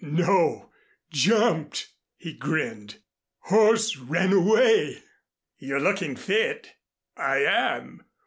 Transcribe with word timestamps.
"No, 0.03 0.71
jumped," 1.11 1.91
he 2.17 2.33
grinned. 2.33 2.97
"Horse 3.41 3.97
ran 3.97 4.33
away." 4.33 5.03
"You're 5.59 5.79
looking 5.79 6.15
fit." 6.15 6.73
"I 7.15 7.43
am. 7.43 8.03